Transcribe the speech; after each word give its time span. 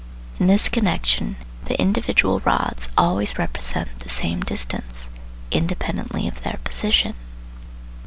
In 0.39 0.47
this 0.47 0.67
connection 0.67 1.35
the 1.65 1.79
individual 1.79 2.39
rods 2.39 2.89
always 2.97 3.37
represent 3.37 3.99
the 3.99 4.09
same 4.09 4.39
distance, 4.41 5.09
independently 5.51 6.27
of 6.27 6.41
their 6.41 6.57
position. 6.63 7.13